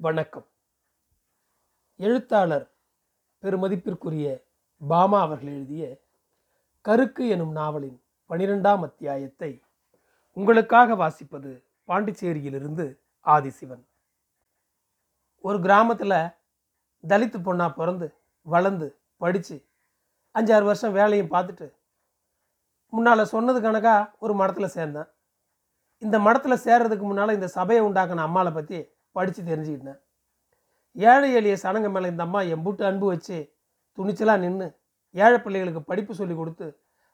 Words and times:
வணக்கம். 0.00 0.44
எழுத்தாளர் 1.96 2.66
பெருமதிப்பிற்குரிய 3.42 4.26
பாமா 4.80 5.20
அவர்கள் 5.20 5.52
எழுதிய 5.52 5.84
கருக்கு 6.84 7.28
எனும் 7.28 7.52
நாவலின் 7.52 7.96
பனிரெண்டாம் 8.30 8.82
அத்தியாயத்தை 8.82 9.62
உங்களுக்காக 10.32 10.94
வாசிப்பது 10.94 11.50
பாண்டிச்சேரியிலிருந்து 11.88 12.86
ஆதிசிவன். 13.26 13.82
ஒரு 15.44 15.60
கிராமத்தில் 15.60 16.34
தலித்து 17.04 17.40
பொண்ணா 17.48 17.74
பிறந்து 17.74 18.08
வளர்ந்து 18.42 19.00
படித்து 19.16 19.68
அஞ்சாறு 20.34 20.62
வருஷம் 20.62 20.92
வேலையும் 20.92 21.32
பார்த்துட்டு 21.32 21.68
முன்னால் 22.92 23.24
சொன்னது 23.24 23.60
கணக்காக 23.60 24.14
ஒரு 24.18 24.34
மடத்தில் 24.34 24.74
சேர்ந்தேன். 24.74 25.10
இந்த 26.02 26.18
மடத்தில் 26.18 26.64
சேர்றதுக்கு 26.64 27.00
முன்னால் 27.00 27.36
இந்த 27.38 27.46
சபையை 27.46 27.82
உண்டாக்கின 27.86 28.26
அம்மாவை 28.28 28.52
பற்றி 28.52 28.80
படித்து 29.16 29.42
தெரிஞ்சுக்கிட்டேன். 29.50 30.00
ஏழை 30.96 31.28
எளிய 31.38 31.54
சனங்க 31.62 31.88
மேலே 31.94 32.10
இந்த 32.12 32.22
அம்மா 32.26 32.40
எம்புட்டு 32.54 32.84
அன்பு 32.90 33.06
வச்சு 33.12 33.38
துணிச்சலாக 33.98 34.42
நின்று 34.44 34.66
ஏழை 35.14 35.38
பிள்ளைகளுக்கு 35.44 35.82
படிப்பு 35.90 36.12
சொல்லி 36.20 36.34
கொடுத்து 36.38 36.66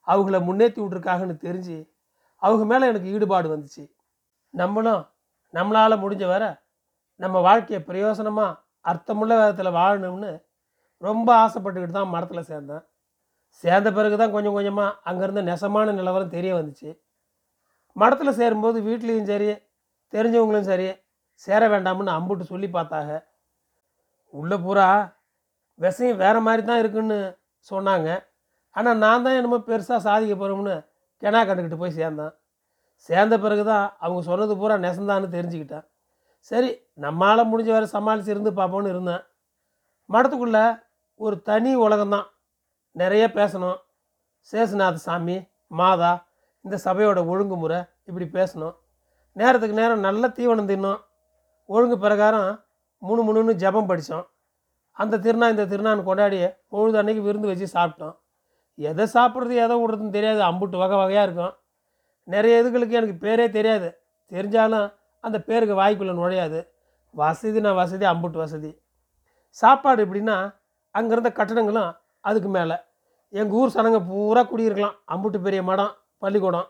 அவங்கள 0.06 0.38
முன்னேற்றி 0.48 0.80
விட்ருக்காங்கன்னு 0.82 1.37
தெரிஞ்சு 1.46 1.77
அவங்க 2.42 2.65
மேலே 2.70 2.88
எனக்கு 2.92 3.12
ஈடுபாடு 3.16 3.48
வந்துச்சு. 3.52 3.84
நம்மளும் 4.54 5.02
நம்மளால் 5.54 6.02
முடிஞ்ச 6.02 6.24
வர 6.32 6.45
நம்ம 7.20 7.41
வாழ்க்கையை 7.46 7.80
பிரயோசனமாக 7.88 8.59
அர்த்தமுள்ள 8.90 9.32
விதத்தில் 9.40 9.76
வாழணும்னு 9.79 10.32
ரொம்ப 11.02 11.29
ஆசைப்பட்டுக்கிட்டு 11.45 11.96
தான் 11.96 12.12
மடத்தில் 12.15 12.48
சேர்ந்தேன். 12.51 12.84
சேர்ந்த 13.62 13.88
பிறகு 13.96 14.16
தான் 14.20 14.34
கொஞ்சம் 14.34 14.56
கொஞ்சமாக 14.56 14.96
அங்கேருந்து 15.10 15.42
நெசமான 15.48 15.92
நிலவரம் 15.98 16.34
தெரிய 16.37 16.52
வந்துச்சு. 16.59 16.90
மடத்தில் 17.96 18.38
சேரும்போது 18.40 18.79
வீட்லேயும் 18.88 19.30
சரி 19.32 19.48
தெரிஞ்சவங்களும் 20.12 20.68
சரி 20.70 20.87
சேர 21.43 21.62
வேண்டாம்னு 21.73 22.16
அம்புட்டு 22.19 22.45
சொல்லி 22.52 22.69
பார்த்தாங்க 22.77 23.12
உள்ளே 24.41 24.56
பூரா 24.65 24.87
விஷயம் 25.84 26.20
வேறு 26.23 26.41
மாதிரி 26.47 26.62
தான் 26.68 26.80
இருக்குன்னு 26.82 27.18
சொன்னாங்க. 27.71 28.09
ஆனால் 28.76 29.01
நான் 29.04 29.24
தான் 29.24 29.37
என்னமோ 29.38 29.59
பெருசாக 29.68 30.01
சாதிக்க 30.07 30.35
போகிறோம்னு 30.37 30.74
கெனா 31.23 31.41
கண்டுக்கிட்டு 31.49 31.80
போய் 31.82 31.99
சேர்ந்தேன். 31.99 32.32
சேர்ந்த 33.09 33.35
பிறகு 33.45 33.65
தான் 33.71 33.87
அவங்க 34.04 34.21
சொன்னது 34.29 34.54
பூரா 34.60 34.76
நெசந்தான்னு 34.85 35.29
தெரிஞ்சுக்கிட்டேன். 35.37 35.85
சரி 36.51 36.71
நம்மளால் 37.04 37.51
முடிஞ்ச 37.51 37.71
வரை 37.74 37.87
சமாளித்து 37.95 38.32
இருந்து 38.35 38.51
பார்ப்போன்னு 38.59 38.93
இருந்தேன். 38.95 39.23
மடத்துக்குள்ளே 40.09 40.65
ஒரு 41.21 41.37
தனி 41.48 41.73
உலகம்தான் 41.87 42.26
நிறைய 42.96 43.24
பேசணும். 43.38 43.79
சேசுநாத 44.52 45.02
சாமி 45.07 45.37
மாதா 45.80 46.13
இந்த 46.65 46.76
சபையோட 46.87 47.21
ஒழுங்குமுறை 47.32 47.80
இப்படி 48.09 48.26
பேசணும். 48.38 48.74
நேரத்துக்கு 49.37 49.80
நேரம் 49.80 50.07
நல்ல 50.09 50.29
தீவனம் 50.38 50.71
தின்னோம். 50.73 51.01
ஒழுங்கு 51.66 51.98
பிரகாரம் 51.98 52.65
முணு 52.98 53.23
முணுன்னு 53.26 53.54
ஜெபம் 53.57 53.87
படித்தோம். 53.87 54.26
அந்த 54.90 55.18
திருநா 55.18 55.51
இந்த 55.51 55.66
திருநான்னு 55.66 56.02
கொண்டாடி 56.02 56.48
பொழுது 56.68 56.98
அன்னைக்கு 56.98 57.23
விருந்து 57.23 57.46
வச்சு 57.46 57.66
சாப்பிட்டோம். 57.79 58.16
எதை 58.74 59.07
சாப்பிட்றது 59.15 59.54
எதை 59.65 59.74
விடுறதுன்னு 59.80 60.10
தெரியாது. 60.10 60.40
அம்புட்டு 60.42 60.76
வகை 60.76 60.96
வகையாக 60.96 61.23
இருக்கும். 61.23 61.57
நிறைய 62.23 62.62
இதுகளுக்கு 62.62 62.90
எனக்கு 62.90 63.26
பேரே 63.26 63.51
தெரியாது. 63.51 64.00
தெரிஞ்சாலும் 64.31 64.94
அந்த 65.20 65.41
பேருக்கு 65.41 65.81
வாய்க்குள்ளே 65.81 66.15
நுழையாது. 66.20 66.69
வசதி 67.10 67.60
நான் 67.60 67.75
வசதி 67.75 68.06
அம்புட்டு 68.06 68.38
வசதி. 68.44 68.81
சாப்பாடு 69.48 70.06
எப்படின்னா 70.06 70.54
அங்கேருந்த 70.94 71.32
கட்டணங்களும் 71.32 71.38
கட்டடங்களும் 71.38 71.97
அதுக்கு 72.20 72.48
மேலே. 72.48 72.76
எங்கள் 73.28 73.56
ஊர் 73.59 73.75
சனங்க 73.75 74.06
பூரா 74.09 74.42
குடியிருக்கலாம். 74.42 74.97
அம்புட்டு 75.12 75.42
பெரிய 75.42 75.62
மடம் 75.62 75.92
பள்ளிக்கூடம். 76.19 76.69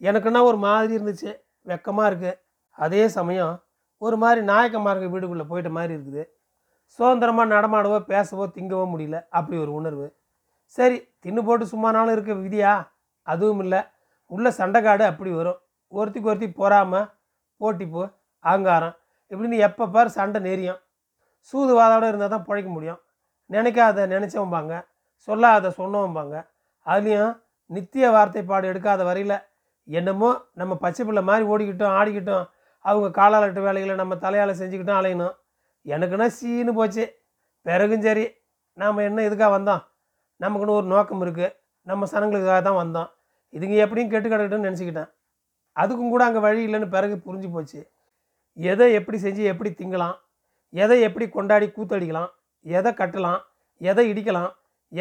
எனக்குன்னா 0.00 0.42
ஒரு 0.42 0.56
மாதிரி 0.56 0.96
இருந்துச்சு. 0.96 1.30
வெக்கமாக 1.66 2.10
இருக்குது 2.10 2.40
அதே 2.70 3.08
சமயம் 3.08 3.54
ஒரு 4.04 4.16
மாதிரி 4.22 4.40
நாயக்கமாக 4.50 4.92
இருக்க 4.94 5.08
வீடுக்குள்ளே 5.14 5.46
போயிட்ட 5.50 5.70
மாதிரி 5.76 5.92
இருக்குது. 5.96 6.22
சுதந்திரமாக 6.98 7.52
நடமாடவோ 7.54 7.98
பேசவோ 8.10 8.44
திங்கவோ 8.56 8.84
முடியல. 8.92 9.18
அப்படி 9.38 9.56
ஒரு 9.64 9.72
உணர்வு. 9.78 10.06
சரி 10.78 10.98
தின்னு 11.22 11.42
போட்டு 11.48 11.64
சும்மானாலும் 11.72 12.14
இருக்க 12.16 12.32
விதியா? 12.44 12.72
அதுவும் 13.26 13.60
இல்லை. 13.64 13.80
உள்ள 14.30 14.48
சண்டைக்காடு 14.58 15.04
அப்படி 15.10 15.30
வரும். 15.38 15.58
ஒருத்திக்கு 15.92 16.30
ஒருத்தி 16.30 16.48
பொறாமல் 16.60 17.08
போட்டிப்போ 17.60 18.04
அகங்காரம். 18.44 18.94
இப்படின்னு 19.30 19.58
எப்போ 19.68 19.84
பார் 19.94 20.16
சண்டை 20.18 20.40
நெறியும் 20.48 20.80
சூதுவாதோட 21.50 22.04
இருந்தால் 22.10 22.34
தான் 22.34 22.46
பிழைக்க 22.48 22.68
முடியும். 22.76 23.00
நினைக்காத 23.50 24.06
நினச்சவம்பாங்க 24.12 24.74
சொல்லாத 25.28 25.72
சொன்னவம்பாங்க 25.80 26.36
அதுலேயும் 26.86 27.34
நித்திய 27.70 28.06
வார்த்தைப்பாடு 28.14 28.66
எடுக்காத 28.72 29.00
வரையில் 29.08 29.36
என்னமோ 29.88 30.30
நம்ம 30.60 30.72
பச்சை 30.84 31.02
பிள்ளை 31.04 31.22
மாதிரி 31.28 31.44
ஓடிக்கிட்டோம் 31.52 31.96
ஆடிக்கிட்டோம். 31.98 32.44
அவங்க 32.88 33.08
காலாலட்டு 33.18 33.60
வேலைகளை 33.66 33.94
நம்ம 34.00 34.14
தலையால் 34.24 34.58
செஞ்சுக்கிட்டோம் 34.60 35.00
அலையணும். 35.00 35.34
எனக்குன்னா 35.86 36.26
சீனு 36.38 36.72
போச்சு. 36.78 37.04
பிறகும் 37.66 38.04
சரி 38.06 38.24
நாம் 38.80 39.06
என்ன 39.08 39.22
இதுக்காக 39.28 39.50
வந்தோம்? 39.56 39.82
நமக்குன்னு 40.42 40.76
ஒரு 40.78 40.86
நோக்கம் 40.94 41.22
இருக்குது 41.24 41.54
நம்ம 41.86 42.06
சனங்களுக்காக 42.12 42.60
தான் 42.68 42.80
வந்தோம். 42.82 43.08
இதுங்க 43.52 43.76
எப்படியும் 43.84 44.12
கெட்டு 44.12 44.28
கிடக்கட்டும்னு 44.28 44.68
நினச்சிக்கிட்டேன். 44.68 45.10
அதுக்கும் 45.76 46.12
கூட 46.14 46.22
அங்கே 46.28 46.40
வழி 46.46 46.60
இல்லைன்னு 46.66 46.88
பிறகு 46.94 47.16
புரிஞ்சு 47.26 47.48
போச்சு. 47.54 47.80
எதை 48.56 48.86
எப்படி 48.98 49.18
செஞ்சு 49.24 49.42
எப்படி 49.52 49.70
திங்கலாம்? 49.70 50.16
எதை 50.82 50.96
எப்படி 51.08 51.26
கொண்டாடி 51.36 51.66
கூத்தடிக்கலாம்? 51.76 52.30
எதை 52.64 52.90
கட்டலாம்? 53.00 53.40
எதை 53.80 54.04
இடிக்கலாம்? 54.12 54.50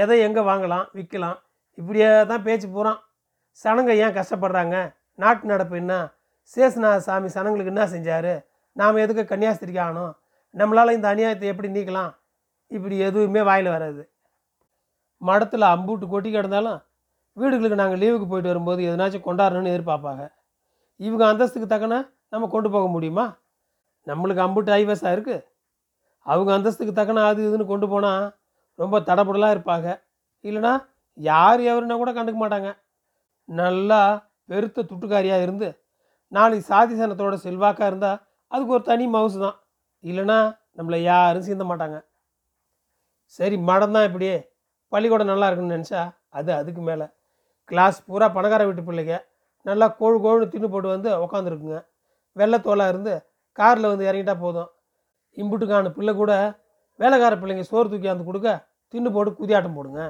எதை 0.02 0.17
எங்கே 0.28 0.41
வாங்கலாம்? 0.50 0.85
விற்கலாம் 0.97 1.38
இப்படியே 1.78 2.09
தான் 2.31 2.44
பேச்சு 2.47 2.67
போகிறான் 2.67 3.00
சனங்க 3.63 3.91
ஏன் 4.03 4.16
கஷ்டப்படுறாங்க? 4.17 4.75
நாட்டு 5.23 5.46
நடப்பு 5.53 5.75
என்ன? 5.81 5.94
சேசுநாத 6.53 6.97
சாமி 7.07 7.29
சனங்களுக்கு 7.35 7.73
என்ன 7.73 7.85
செஞ்சார்? 7.94 8.33
நாம் 8.79 9.01
எதுக்கு 9.03 9.23
கன்னியாஸ்திரிக்கு 9.31 9.81
ஆகணும்? 9.85 10.13
நம்மளால் 10.56 10.95
இந்த 10.97 11.07
அநியாயத்தை 11.13 11.47
எப்படி 11.51 11.69
நீக்கலாம்? 11.78 12.11
இப்படி 12.72 12.95
எதுவுமே 13.07 13.41
வாயில் 13.50 13.69
வராது. 13.75 14.03
மடத்தில் 15.22 15.66
அம்பூட்டு 15.73 16.05
கொட்டி 16.13 16.29
கிடந்தாலும் 16.31 16.79
வீடுகளுக்கு 17.38 17.81
நாங்கள் 17.81 18.01
லீவுக்கு 18.03 18.28
போயிட்டு 18.31 18.51
வரும்போது 18.51 18.81
எதனாச்சும் 18.89 19.25
கொண்டாடணும்னு 19.28 19.72
எதிர்பார்ப்பாங்க. 19.73 20.23
இவங்க 21.00 21.23
அந்தஸ்துக்கு 21.31 21.67
தக்கன 21.73 21.95
நம்ம 22.34 22.47
கொண்டு 22.53 22.69
போக 22.75 22.85
முடியுமா? 22.95 23.25
நம்மளுக்கு 24.07 24.44
அம்புட்டு 24.45 24.72
ஐவஸாக 24.81 25.16
இருக்குது 25.16 25.44
அவங்க 26.25 26.51
அந்தஸ்துக்கு 26.57 26.94
தக்கன 27.00 27.23
அது 27.31 27.41
இதுன்னு 27.47 27.66
கொண்டு 27.72 27.88
போனால் 27.94 28.23
ரொம்ப 28.79 29.00
தடபுடலாக 29.09 29.55
இருப்பாங்க. 29.55 29.88
இல்லைனா 30.44 30.73
யார் 31.17 31.59
எவருன்னா 31.72 31.97
கூட 31.97 32.11
கண்டுக்க 32.13 32.39
மாட்டாங்க. 32.44 32.69
நல்லா 33.50 34.01
பெருத்த 34.51 34.85
துட்டுக்காரியாக 34.91 35.45
இருந்து 35.45 35.67
நாளைக்கு 36.35 36.69
சாதி 36.72 36.94
சனத்தோட 37.00 37.35
செல்வாக்காக 37.46 37.90
இருந்தால் 37.91 38.19
அதுக்கு 38.53 38.75
ஒரு 38.78 38.84
தனி 38.90 39.06
மவுசு 39.16 39.38
தான். 39.46 39.57
இல்லைன்னா 40.09 40.38
நம்மளை 40.78 40.97
யாரும் 41.12 41.46
சீந்த 41.47 41.66
மாட்டாங்க. 41.69 41.97
சரி 43.38 43.56
மடம் 43.69 43.96
தான் 43.96 44.07
இப்படியே. 44.09 44.35
பள்ளிக்கூடம் 44.94 45.31
நல்லா 45.31 45.47
இருக்குன்னு 45.50 45.75
நினச்சா 45.78 46.01
அது 46.38 46.51
அதுக்கு 46.59 46.81
மேலே. 46.90 47.06
கிளாஸ் 47.69 47.97
பூரா 48.07 48.28
பணக்கார 48.35 48.63
வீட்டு 48.68 48.84
பிள்ளைங்க. 48.88 49.16
நல்லா 49.69 49.85
கோழு 50.00 50.18
கோழுன்னு 50.25 50.51
தின்னு 50.53 50.68
போட்டு 50.73 50.90
வந்து 50.96 51.09
உக்காந்துருக்குங்க. 51.25 51.79
வெள்ளத்தோலாக 52.40 52.91
இருந்து 52.94 53.13
காரில் 53.59 53.91
வந்து 53.91 54.07
இறங்கிட்டா 54.09 54.35
போதும். 54.44 54.69
இம்புட்டுக்கான 55.41 55.91
பிள்ளை 55.97 56.13
கூட 56.22 56.34
வேலைக்கார 57.02 57.34
பிள்ளைங்க 57.40 57.63
சோறு 57.69 57.88
தூக்கி 57.91 58.09
வந்து 58.12 58.28
கொடுக்க 58.29 58.50
தின்னு 58.94 59.09
போட்டு 59.16 59.31
குதியாட்டம் 59.40 59.78
போடுங்க. 59.78 60.02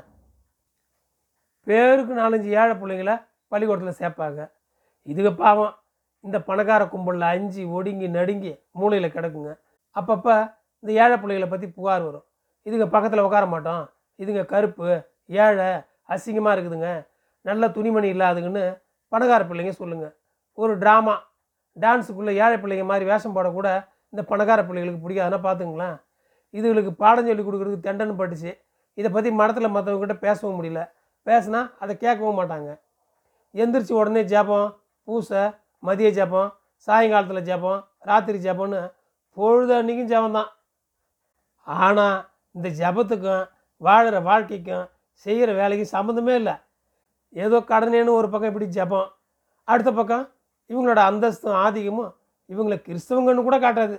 பேருக்கு 1.68 2.19
நாலஞ்சு 2.22 2.50
ஏழை 2.59 2.74
பிள்ளைங்கள 2.81 3.13
பள்ளிக்கூடத்தில் 3.52 4.00
சேர்ப்பாங்க. 4.02 4.42
இதுக்கு 5.12 5.31
பாவம். 5.44 5.74
இந்த 6.25 6.38
பணக்கார 6.47 6.84
கும்பலில் 6.94 7.28
அஞ்சு 7.34 7.62
ஒடுங்கி 7.78 8.08
நடுங்கி 8.18 8.52
மூளையில் 8.80 9.16
கிடக்குங்க. 9.16 9.52
அப்பப்போ 9.96 10.36
இந்த 10.84 10.91
ஏழை 11.03 11.16
பிள்ளைகளை 11.22 11.47
பற்றி 11.50 11.68
புகார் 11.78 12.03
வரும். 12.08 12.25
இதுங்க 12.66 12.88
பக்கத்தில் 12.96 13.25
உட்கார 13.28 13.46
மாட்டோம். 13.53 13.84
இதுங்க 14.19 14.41
கருப்பு 14.53 14.88
ஏழை 15.44 15.68
அசிங்கமாக 16.13 16.56
இருக்குதுங்க. 16.56 16.90
நல்ல 17.46 17.68
துணிமணி 17.75 18.08
இல்லாதுங்கன்னு 18.16 18.63
பணக்கார 19.12 19.41
பிள்ளைங்க 19.50 19.74
சொல்லுங்கள் 19.81 20.13
ஒரு 20.58 20.74
ட்ராமா 20.81 21.16
டான்ஸுக்குள்ளே 21.78 22.34
ஏழை 22.44 22.57
பிள்ளைங்க 22.63 22.86
மாதிரி 22.92 23.06
வேஷம் 23.12 23.36
போடக்கூட 23.38 23.69
இந்த 24.13 24.22
பணக்கார 24.31 24.59
பிள்ளைகளுக்கு 24.68 25.03
பிடிக்காதுன்னா 25.06 25.40
பார்த்துங்களேன் 25.47 25.96
இதுகளுக்கு 26.54 26.92
பாடம் 27.01 27.27
சொல்லி 27.30 27.44
கொடுக்குறதுக்கு 27.45 27.88
தெண்டன்னு 27.88 28.16
பட்டுச்சு. 28.19 28.51
இதை 29.00 29.10
பற்றி 29.16 29.30
மடத்தில் 29.39 29.74
மற்றவங்ககிட்ட 29.75 30.18
பேசவும் 30.25 30.57
முடியல. 30.60 30.81
பேசுனா 31.27 31.62
அதை 31.83 31.94
கேட்கவும் 32.04 32.39
மாட்டாங்க. 32.39 32.69
எந்திரிச்சு 33.56 33.94
உடனே 34.01 34.22
ஜபம் 34.33 34.69
பூசை 35.07 35.42
மதிய 35.88 36.10
ஜபம் 36.18 36.52
சாயங்காலத்தில் 36.88 37.48
ஜபம் 37.50 37.82
ராத்திரி 38.10 38.40
ஜபம்னு 38.48 38.82
பொழுது 39.38 39.74
அன்றைக்கும் 39.78 40.12
ஜெபம் 40.12 40.38
தான் 40.38 40.52
ஆனால் 41.68 42.18
இந்த 42.56 42.68
ஜெபத்துக்கும் 42.82 43.44
வாழ்கிற 43.82 44.20
வாழ்க்கைக்கும் 44.30 44.86
செய்கிற 45.26 45.50
வேலைக்கும் 45.60 45.94
சம்மந்தமே 45.96 46.34
இல்லை. 46.42 46.56
ஏதோ 47.36 47.58
கடனேன்னு 47.72 48.18
ஒரு 48.20 48.28
பக்கம் 48.34 48.52
இப்படி 48.52 48.68
ஜபம் 48.78 49.10
அடுத்த 49.68 49.92
பக்கம் 50.00 50.26
இவங்களோட 50.70 51.02
அந்தஸ்தும் 51.10 51.58
ஆதிக்கமும் 51.64 52.12
இவங்களை 52.50 52.78
கிறிஸ்தவங்கன்னு 52.88 53.46
கூட 53.48 53.58
காட்டாது. 53.66 53.98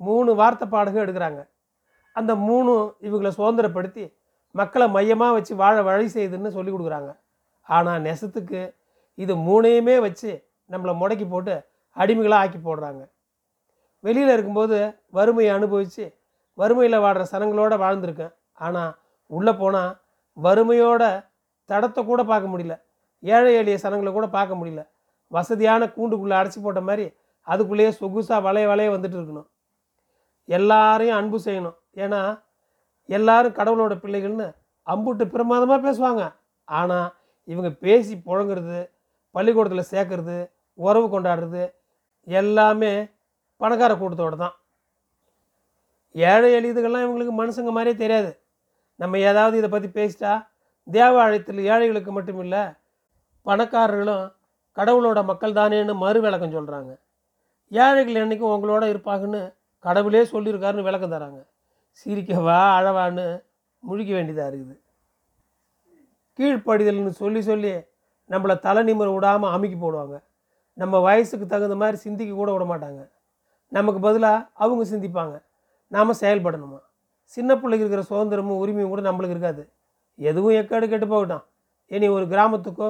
மூணு 0.00 0.30
வார்த்தை 0.40 0.66
பாடகம் 0.74 1.04
எடுக்கிறாங்க. 1.04 1.40
அந்த 2.16 2.32
மூணு 2.48 2.72
இவங்களை 3.06 3.30
சுதந்திரப்படுத்தி 3.38 4.04
மக்களை 4.54 4.86
மையமாக 4.96 5.34
வச்சு 5.36 5.52
வாழ 5.62 5.76
வழி 5.88 6.06
செய்யுதுன்னு 6.14 6.50
சொல்லி 6.56 6.70
கொடுக்குறாங்க. 6.72 7.10
ஆனால் 7.68 8.04
நெசத்துக்கு 8.06 8.60
இது 9.18 9.34
மூணையுமே 9.46 9.96
வச்சு 10.06 10.30
நம்மளை 10.72 10.92
முடக்கி 11.00 11.26
போட்டு 11.28 11.54
அடிமைகளாக 11.96 12.42
ஆக்கி 12.44 12.58
போடுறாங்க. 12.58 13.02
வெளியில் 14.04 14.32
இருக்கும்போது 14.34 14.76
வறுமையை 15.16 15.52
அனுபவித்து 15.58 16.04
வறுமையில் 16.58 17.02
வாடுற 17.04 17.24
சனங்களோடு 17.32 17.76
வாழ்ந்திருக்கேன். 17.84 18.34
ஆனால் 18.66 18.92
உள்ளே 19.30 19.52
போனால் 19.62 19.92
வறுமையோட 20.36 21.02
தடத்தை 21.70 22.00
கூட 22.04 22.20
பார்க்க 22.30 22.52
முடியல. 22.52 22.74
ஏழை 23.22 23.52
எளிய 23.60 23.76
சனங்களை 23.84 24.10
கூட 24.12 24.26
பார்க்க 24.36 24.60
முடியல. 24.60 24.82
வசதியான 25.32 25.88
கூண்டுக்குள்ளே 25.96 26.36
அடைச்சி 26.40 26.60
போட்ட 26.66 26.80
மாதிரி 26.88 27.06
அதுக்குள்ளேயே 27.46 27.90
சொகுசாக 28.00 28.40
வளைய 28.46 28.66
வளைய 28.70 28.90
வந்துட்டு 28.94 29.18
இருக்கணும். 29.18 29.48
எல்லாரையும் 30.48 31.18
அன்பு 31.20 31.38
செய்யணும். 31.46 31.76
ஏன்னா 32.04 32.20
எல்லாரும் 33.08 33.56
கடவுளோட 33.58 33.94
பிள்ளைகள்னு 34.04 34.48
அம்புட்டு 34.86 35.24
பிரமாதமாக 35.34 35.80
பேசுவாங்க. 35.86 36.22
ஆனால் 36.68 37.08
இவங்க 37.52 37.70
பேசி 37.84 38.14
புழங்குறது 38.28 38.80
பள்ளிக்கூடத்தில் 39.34 39.90
சேர்க்கறது 39.92 40.38
உறவு 40.86 41.06
கொண்டாடுறது 41.14 41.64
எல்லாமே 42.26 42.92
பணக்கார 43.60 43.92
கூட்டத்தோட 44.00 44.36
தான். 44.44 44.54
ஏழை 46.14 46.50
எளிதுகள்லாம் 46.58 47.04
இவங்களுக்கு 47.06 47.34
மனுஷங்க 47.40 47.72
மாதிரியே 47.76 47.96
தெரியாது. 48.02 48.30
நம்ம 49.00 49.18
ஏதாவது 49.30 49.54
இதை 49.60 49.68
பற்றி 49.70 49.88
பேசிட்டா 49.98 50.32
தேவாலயத்தில் 50.86 51.60
ஏழைகளுக்கு 51.72 52.12
மட்டும் 52.16 52.40
இல்லை 52.44 52.62
பணக்காரர்களும் 53.46 54.24
கடவுளோட 54.76 55.18
மக்கள் 55.30 55.58
தானேன்னு 55.58 55.94
மறு 56.04 56.18
விளக்கம் 56.24 56.56
சொல்கிறாங்க 56.56 56.92
ஏழைகள் 57.72 58.20
என்றைக்கும் 58.22 58.52
உங்களோட 58.54 58.84
இருப்பாங்கன்னு 58.92 59.40
கடவுளே 59.84 60.22
சொல்லியிருக்காருன்னு 60.32 60.86
விளக்கம் 60.88 61.14
தராங்க. 61.14 61.40
சிரிக்கவா 62.00 62.58
அழவான்னு 62.78 63.26
முழிக்க 63.82 64.10
வேண்டியதாக 64.16 64.50
இருக்குது. 64.50 64.74
கீழ்ப்படிதல்னு 66.38 67.12
சொல்லி 67.22 67.40
சொல்லி 67.50 67.72
நம்மளை 68.30 68.54
தலை 68.66 68.82
நிமிர 68.88 69.08
விடாமல் 69.14 69.52
அமுக்கி 69.54 69.78
போடுவாங்க. 69.80 70.16
நம்ம 70.78 70.98
வயசுக்கு 70.98 71.46
தகுந்த 71.46 71.74
மாதிரி 71.74 71.96
சிந்திக்க 71.96 72.32
கூட 72.34 72.50
விட 72.52 72.64
மாட்டாங்க. 72.64 73.00
நமக்கு 73.68 74.00
பதிலாக 74.00 74.46
அவங்க 74.54 74.84
சிந்திப்பாங்க. 74.92 75.34
நாம் 75.92 76.20
செயல்படணுமா? 76.22 76.80
சின்ன 77.24 77.50
பிள்ளைக்கு 77.56 77.84
இருக்கிற 77.84 78.02
சுதந்திரமும் 78.10 78.60
உரிமையும் 78.62 78.92
கூட 78.92 79.02
நம்மளுக்கு 79.08 79.34
இருக்காது. 79.36 79.62
எதுவும் 80.18 80.54
எக்காடு 80.60 80.86
கெட்டு 80.88 81.06
போகட்டும். 81.06 81.44
இனி 81.86 82.08
ஒரு 82.08 82.24
கிராமத்துக்கோ 82.26 82.88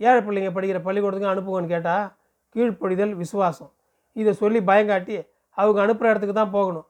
ஏழை 0.00 0.20
பிள்ளைங்க 0.26 0.50
படிக்கிற 0.56 0.78
பள்ளிக்கூடத்துக்கும் 0.86 1.32
அனுப்புங்கன்னு 1.32 1.72
கேட்டால் 1.74 2.06
கீழ்ப்படிதல் 2.54 3.14
விசுவாசம். 3.14 3.72
இதை 4.12 4.32
சொல்லி 4.32 4.60
பயங்காட்டி 4.70 5.16
அவங்க 5.58 5.78
அனுப்புகிற 5.84 6.12
இடத்துக்கு 6.12 6.36
தான் 6.40 6.54
போகணும். 6.56 6.86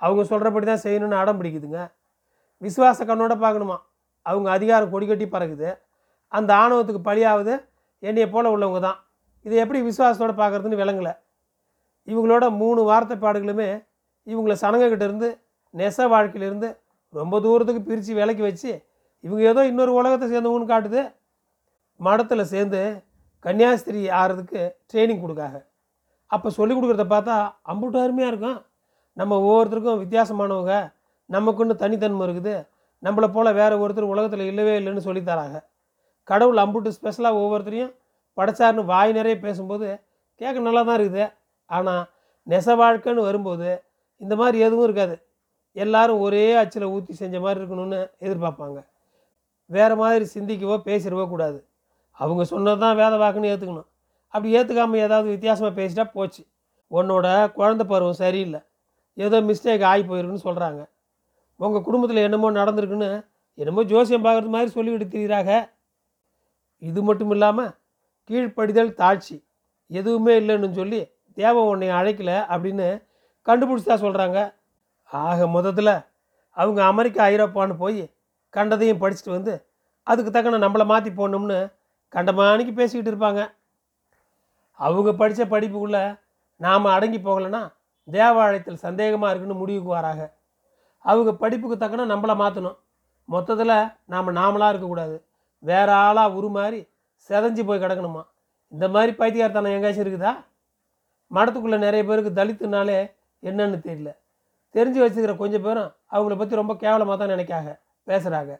அவங்க 0.00 0.22
சொல்கிறபடி 0.24 0.66
தான் 0.66 0.84
செய்யணும்னு 0.84 1.20
அடம் 1.22 1.38
பிடிக்குதுங்க. 1.40 1.80
விசுவாச 2.62 3.04
கண்ணோட 3.10 3.34
பார்க்கணுமா? 3.44 3.76
அவங்க 4.26 4.50
அதிகாரம் 4.50 4.90
கொடி 4.90 5.06
கட்டி 5.06 5.26
பறக்குது. 5.26 5.68
அந்த 6.28 6.50
ஆணவத்துக்கு 6.54 7.02
பலியாவது 7.10 7.52
என்னைய 8.02 8.26
போல் 8.30 8.52
உள்ளவங்க 8.54 8.80
தான். 8.80 8.98
இதை 9.46 9.56
எப்படி 9.58 9.80
விசுவாசத்தோடு 9.82 10.34
பார்க்குறதுன்னு 10.40 10.80
விளங்கலை. 10.82 11.12
இவங்களோட 12.08 12.44
மூணு 12.62 12.80
வார்த்தைப்பாடுகளுமே 12.90 13.68
இவங்கள 14.26 14.54
சனங்கக்கிட்டேருந்து 14.62 15.28
நெச 15.74 16.06
வாழ்க்கையிலேருந்து 16.14 16.68
ரொம்ப 17.14 17.40
தூரத்துக்கு 17.40 17.82
பிரித்து 17.82 18.12
விலைக்கு 18.14 18.42
வச்சு 18.42 18.70
இவங்க 19.24 19.42
ஏதோ 19.42 19.60
இன்னொரு 19.66 19.92
உலகத்தை 19.92 20.26
சேர்ந்தவங்கன்னு 20.32 20.72
காட்டுது. 20.72 21.02
மடத்தில் 22.00 22.50
சேர்ந்து 22.52 22.80
கன்னியாஸ்திரி 23.44 24.02
ஆகிறதுக்கு 24.20 24.60
ட்ரைனிங் 24.90 25.22
கொடுக்காங்க 25.24 25.58
அப்போ 26.30 26.48
சொல்லி 26.50 26.72
கொடுக்குறத 26.74 27.06
பார்த்தா 27.12 27.36
அம்புட்டு 27.70 27.98
அருமையாக 28.02 28.32
இருக்கும். 28.32 28.58
நம்ம 29.16 29.38
ஒவ்வொருத்தருக்கும் 29.46 30.00
வித்தியாசமானவங்க 30.02 30.74
நமக்குன்னு 31.30 31.74
தனித்தன்மை 31.74 32.24
இருக்குது. 32.28 32.54
நம்மளை 33.02 33.28
போல் 33.32 33.56
வேறு 33.60 33.74
ஒருத்தர் 33.82 34.12
உலகத்தில் 34.14 34.44
இல்லவே 34.50 34.74
இல்லைன்னு 34.80 35.06
சொல்லித் 35.06 35.28
தராங்க. 35.30 35.58
கடவுள் 36.28 36.62
அம்புட்டு 36.64 36.90
ஸ்பெஷலாக 36.98 37.40
ஒவ்வொருத்தரையும் 37.42 37.92
படைச்சாருன்னு 38.40 38.84
வாய் 38.92 39.12
நிறைய 39.18 39.36
பேசும்போது 39.46 39.88
கேட்க 40.40 40.58
நல்லா 40.68 40.82
தான் 40.88 40.98
இருக்குது. 41.00 41.26
ஆனால் 41.70 42.04
நெச 42.46 42.74
வாழ்க்கைன்னு 42.80 43.26
வரும்போது 43.28 43.70
இந்த 44.20 44.34
மாதிரி 44.40 44.58
எதுவும் 44.66 44.86
இருக்காது. 44.88 45.16
எல்லாரும் 45.76 46.22
ஒரே 46.26 46.44
அச்சில் 46.60 46.92
ஊற்றி 46.94 47.14
செஞ்ச 47.22 47.36
மாதிரி 47.44 47.60
இருக்கணும்னு 47.60 47.98
எதிர்பார்ப்பாங்க. 48.24 48.78
வேறு 49.70 49.94
மாதிரி 50.02 50.24
சிந்திக்கவோ 50.34 50.76
பேசிடவோ 50.88 51.24
கூடாது. 51.32 51.58
அவங்க 52.20 52.42
சொன்னது 52.52 52.80
தான் 52.84 52.96
வேத 53.00 53.14
வாக்குன்னு 53.22 53.50
ஏற்றுக்கணும் 53.52 53.88
அப்படி 54.34 54.50
ஏற்றுக்காமல் 54.58 55.02
ஏதாவது 55.04 55.28
வித்தியாசமாக 55.34 55.72
பேசிட்டா 55.78 56.04
போச்சு. 56.16 56.42
உன்னோட 56.90 57.26
குழந்த 57.58 57.82
பருவம் 57.92 58.20
சரியில்லை. 58.22 58.60
ஏதோ 59.16 59.36
மிஸ்டேக் 59.50 59.84
ஆகி 59.90 60.02
போயிருக்குன்னு 60.08 60.46
சொல்கிறாங்க 60.48 60.80
உங்கள் 61.60 61.84
குடும்பத்தில் 61.86 62.26
என்னமோ 62.26 62.48
நடந்திருக்குன்னு 62.60 63.10
என்னமோ 63.58 63.82
ஜோசியம் 63.92 64.24
பார்க்குறது 64.26 64.52
மாதிரி 64.54 64.70
சொல்லிக்கிட்டு 64.76 65.12
திரிகிறாங்க 65.14 65.52
இது 66.82 67.00
மட்டும் 67.08 67.32
இல்லாமல் 67.34 67.70
கீழ்ப்படிதல் 68.24 68.94
தாழ்ச்சி 68.94 69.42
எதுவுமே 69.86 70.38
இல்லைன்னு 70.40 70.70
சொல்லி 70.72 71.00
தேவன் 71.34 71.64
உன்னை 71.64 71.88
அழைக்கல 71.88 72.46
அப்படின்னு 72.52 73.02
கண்டுபிடிச்சா 73.46 73.94
சொல்கிறாங்க 74.04 74.54
ஆக 75.04 75.46
மொத்தத்தில் 75.46 75.94
அவங்க 76.52 76.84
அமெரிக்கா 76.84 77.24
ஐரோப்பான்னு 77.24 77.76
போய் 77.76 78.10
கண்டதையும் 78.50 79.00
படிச்சுட்டு 79.00 79.30
வந்து 79.30 79.64
அதுக்கு 80.02 80.30
தக்கன 80.30 80.60
நம்மளை 80.66 80.84
மாற்றி 80.84 81.10
போடணும்னு 81.10 81.72
கண்டமானிக்கு 82.14 82.72
பேசிக்கிட்டு 82.72 83.10
இருப்பாங்க. 83.10 83.40
அவங்க 84.72 85.12
படித்த 85.12 85.44
படிப்புக்குள்ளே 85.44 86.18
நாம் 86.56 86.84
அடங்கி 86.84 87.18
போகலைன்னா 87.18 87.72
தேவாலயத்தில் 88.08 88.84
சந்தேகமாக 88.86 89.30
இருக்குன்னு 89.30 89.60
முடிவுக்கு 89.60 89.90
வராங்க. 89.90 90.32
அவங்க 90.98 91.32
படிப்புக்கு 91.32 91.76
தக்கன 91.78 92.06
நம்மளை 92.12 92.34
மாற்றணும் 92.42 92.78
மொத்தத்தில் 93.24 93.76
நாம் 94.04 94.36
நாமளாக 94.36 94.68
இருக்கக்கூடாது. 94.68 95.24
வேற 95.58 95.94
ஆளாக 95.94 96.36
உருமாறி 96.38 96.80
செதஞ்சு 97.28 97.62
போய் 97.68 97.82
கிடக்கணுமா? 97.84 98.22
இந்த 98.68 98.88
மாதிரி 98.88 99.12
பைத்தியார்த்தனம் 99.20 99.74
எங்கேயாச்சும் 99.76 100.04
இருக்குதா? 100.04 100.32
மடத்துக்குள்ளே 101.30 101.78
நிறைய 101.78 102.02
பேருக்கு 102.04 102.30
தலித்துனாலே 102.40 102.98
என்னன்னு 103.42 103.78
தெரியல. 103.86 104.10
தெரிஞ்சு 104.74 105.00
வச்சுக்கிற 105.02 105.36
கொஞ்சம் 105.36 105.64
பேரும் 105.66 105.90
அவங்கள 106.14 106.34
பற்றி 106.38 106.54
ரொம்ப 106.54 106.74
கேவலமாக 106.74 107.16
தான் 107.16 107.32
நினைக்காக 107.34 107.68
பேசுகிறாங்க 108.06 108.52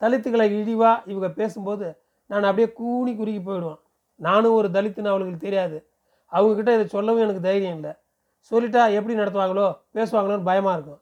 தலித்துக்களை 0.00 0.46
இழிவாக 0.60 1.02
இவங்க 1.06 1.28
பேசும்போது 1.30 1.86
நான் 2.26 2.42
அப்படியே 2.42 2.68
கூனி 2.72 3.12
குறுகி 3.16 3.40
போயிடுவேன். 3.48 3.80
நானும் 4.16 4.56
ஒரு 4.58 4.68
தலித்துன்னு 4.68 5.12
அவளுக்கு 5.12 5.44
தெரியாது. 5.46 5.78
அவங்கக்கிட்ட 6.32 6.70
இதை 6.76 6.86
சொல்லவும் 6.86 7.22
எனக்கு 7.24 7.42
தைரியம் 7.48 7.76
இல்லை. 7.78 7.92
சொல்லிட்டா 8.50 8.82
எப்படி 8.98 9.14
நடத்துவாங்களோ 9.20 9.66
பேசுவாங்களோன்னு 9.96 10.48
பயமாக 10.50 10.74
இருக்கும். 10.76 11.00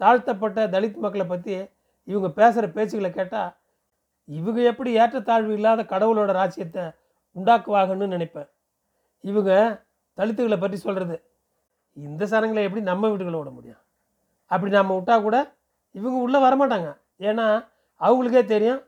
தாழ்த்தப்பட்ட 0.00 0.66
தலித் 0.74 1.02
மக்களை 1.04 1.26
பற்றி 1.26 1.54
இவங்க 2.08 2.28
பேசுகிற 2.38 2.66
பேச்சுக்களை 2.76 3.10
கேட்டால் 3.10 3.50
இவங்க 4.38 4.60
எப்படி 4.70 4.90
ஏற்றத்தாழ்வு 5.02 5.52
இல்லாத 5.58 5.80
கடவுளோட 5.92 6.30
ராஜ்யத்தை 6.40 6.84
உண்டாக்குவாங்கன்னு 7.36 8.06
நினைப்பேன். 8.14 8.48
இவங்க 9.30 9.50
தலித்துகளை 10.18 10.58
பற்றி 10.60 10.78
சொல்கிறது 10.84 11.16
இந்த 11.96 12.22
சனங்களை 12.32 12.62
எப்படி 12.66 12.82
நம்ம 12.90 13.08
வீடுகளை 13.12 13.38
விட 13.38 13.50
முடியும்? 13.56 13.80
அப்படி 14.50 14.70
நம்ம 14.78 14.94
விட்டா 14.98 15.16
கூட 15.26 15.36
இவங்க 15.98 16.16
உள்ளே 16.26 16.38
வரமாட்டாங்க. 16.46 16.88
ஏன்னா 17.28 17.46
அவங்களுக்கே 18.00 18.42
தெரியும் 18.54 18.80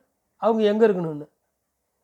அவங்க 0.42 0.62
எங்கே 0.72 0.84
இருக்கணும்னு. 0.86 1.26